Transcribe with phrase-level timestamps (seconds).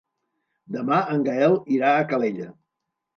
[0.75, 2.49] Demà en Gaël irà a Calella.